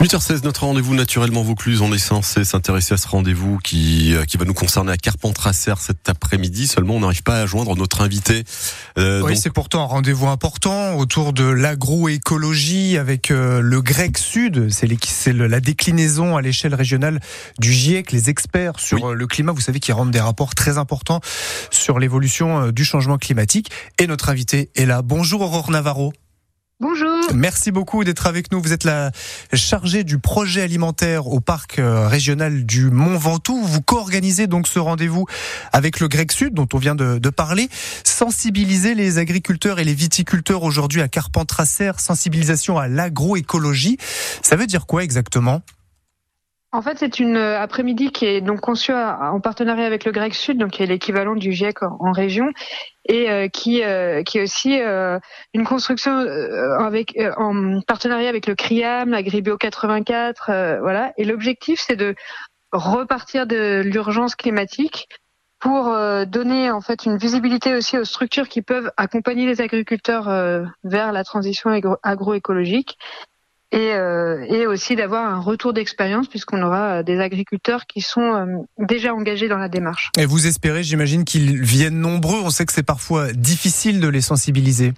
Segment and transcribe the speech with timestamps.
[0.00, 1.82] 8h16, notre rendez-vous naturellement Vaucluse.
[1.82, 5.52] On est censé s'intéresser à ce rendez-vous qui, euh, qui va nous concerner à Carpentras
[5.52, 6.68] cet après-midi.
[6.68, 8.44] Seulement, on n'arrive pas à joindre notre invité.
[8.96, 14.70] Euh, oui, c'est pourtant un rendez-vous important autour de l'agroécologie avec euh, le grec sud.
[14.70, 17.20] C'est la déclinaison à l'échelle régionale
[17.58, 19.52] du GIEC, les experts sur euh, le climat.
[19.52, 21.20] Vous savez qu'ils rendent des rapports très importants
[21.70, 23.70] sur l'évolution du changement climatique.
[23.98, 25.02] Et notre invité est là.
[25.02, 26.14] Bonjour Aurore Navarro.
[26.82, 27.26] Bonjour.
[27.34, 28.62] Merci beaucoup d'être avec nous.
[28.62, 29.10] Vous êtes la
[29.52, 33.62] chargée du projet alimentaire au parc euh, régional du Mont Ventoux.
[33.62, 35.26] Vous co-organisez donc ce rendez-vous
[35.72, 37.68] avec le Grec Sud dont on vient de, parler.
[38.02, 43.98] Sensibiliser les agriculteurs et les viticulteurs aujourd'hui à Carpentracer, sensibilisation à l'agroécologie.
[44.42, 45.60] Ça veut dire quoi exactement?
[46.72, 50.34] En fait, c'est une euh, après-midi qui est donc conçue en partenariat avec le Grec
[50.34, 52.46] Sud, donc qui est l'équivalent du GIEC en, région,
[53.08, 54.78] et euh, qui euh, qui est aussi
[55.52, 56.12] une construction
[56.78, 61.12] avec en partenariat avec le CRIAM, l'Agribio 84, voilà.
[61.16, 62.14] Et l'objectif, c'est de
[62.72, 65.08] repartir de l'urgence climatique
[65.58, 65.92] pour
[66.26, 70.26] donner en fait une visibilité aussi aux structures qui peuvent accompagner les agriculteurs
[70.84, 71.70] vers la transition
[72.02, 72.96] agroécologique
[73.72, 78.46] et, euh, et aussi d'avoir un retour d'expérience puisqu'on aura des agriculteurs qui sont euh,
[78.78, 80.10] déjà engagés dans la démarche.
[80.18, 82.40] Et vous espérez, j'imagine, qu'ils viennent nombreux.
[82.42, 84.92] On sait que c'est parfois difficile de les sensibiliser.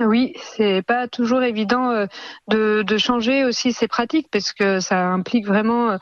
[0.00, 2.06] Oui, c'est pas toujours évident euh,
[2.48, 5.96] de, de, changer aussi ces pratiques parce que ça implique vraiment euh,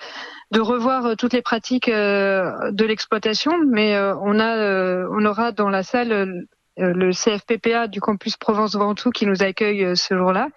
[0.51, 3.53] de revoir toutes les pratiques de l'exploitation.
[3.71, 9.25] Mais on a, on aura dans la salle le CFPPA du campus Provence Ventoux qui
[9.25, 10.49] nous accueille ce jour-là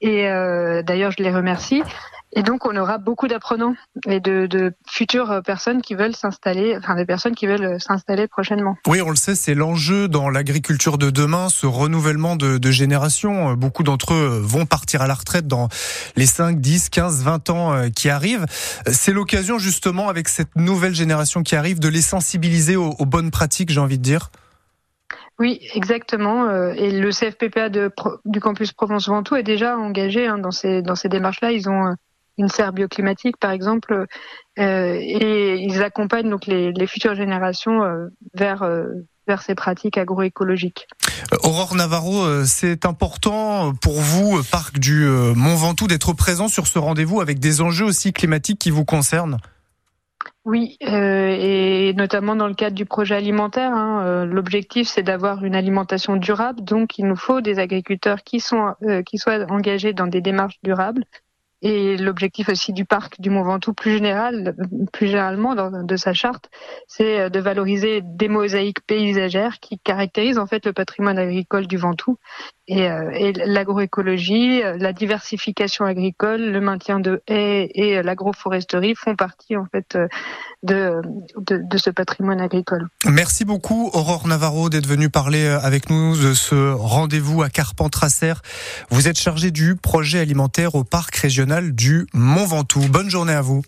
[0.00, 1.82] et euh, d'ailleurs, je les remercie.
[2.36, 3.74] Et donc, on aura beaucoup d'apprenants
[4.06, 8.76] et de, de, futures personnes qui veulent s'installer, enfin des personnes qui veulent s'installer prochainement.
[8.86, 13.54] Oui, on le sait, c'est l'enjeu dans l'agriculture de demain, ce renouvellement de, de générations.
[13.54, 15.68] Beaucoup d'entre eux vont partir à la retraite dans
[16.16, 18.44] les 5, 10, 15, 20 ans euh, qui arrivent.
[18.86, 23.30] C'est l'occasion justement, avec cette nouvelle génération qui arrive, de les sensibiliser aux, aux bonnes
[23.30, 24.30] pratiques, j'ai envie de dire.
[25.38, 26.46] Oui, exactement.
[26.46, 27.92] Euh, et le CFPPA de,
[28.24, 31.52] du campus Provence-Ventoux est déjà engagé hein, dans ces, dans ces démarches-là.
[31.52, 31.92] Ils ont euh,
[32.38, 34.06] une serre bioclimatique, par exemple,
[34.58, 37.80] euh, et ils accompagnent donc les, les futures générations
[38.32, 38.64] vers
[39.26, 40.86] vers ces pratiques agroécologiques.
[41.42, 47.20] Aurore Navarro, c'est important pour vous, parc du Mont Ventoux, d'être présent sur ce rendez-vous
[47.20, 49.38] avec des enjeux aussi climatiques qui vous concernent?
[50.48, 55.44] Oui, euh, et notamment dans le cadre du projet alimentaire, hein, euh, l'objectif c'est d'avoir
[55.44, 56.62] une alimentation durable.
[56.64, 60.58] Donc, il nous faut des agriculteurs qui sont euh, qui soient engagés dans des démarches
[60.62, 61.04] durables.
[61.60, 64.54] Et l'objectif aussi du parc du Mont Ventoux, plus général,
[64.92, 66.50] plus généralement de sa charte,
[66.86, 72.16] c'est de valoriser des mosaïques paysagères qui caractérisent en fait le patrimoine agricole du Ventoux
[72.68, 79.64] et, euh, l'agroécologie, la diversification agricole, le maintien de haies et l'agroforesterie font partie en
[79.64, 79.98] fait
[80.62, 81.00] de,
[81.76, 82.88] ce patrimoine agricole.
[83.04, 88.34] Merci beaucoup Aurore Navarro d'être venue parler avec nous de ce rendez-vous à Carpentracer.
[88.90, 92.86] Vous êtes chargé du projet alimentaire au parc régional du Mont Ventoux.
[92.88, 93.62] Bonne journée à vous.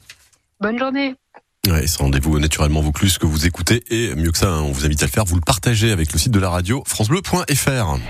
[0.60, 1.14] Bonne journée.
[1.66, 4.86] Ouais, ce rendez-vous naturellement Vaucluse que vous écoutez et mieux que ça, hein, on vous
[4.86, 8.00] invite à le faire, vous le partagez avec le site de la radio francebleu.fr.